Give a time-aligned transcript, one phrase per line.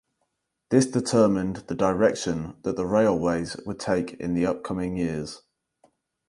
[0.71, 5.43] This determined the direction that the railways would take in the upcoming years.